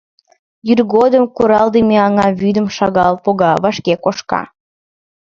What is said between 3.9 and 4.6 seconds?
кошка.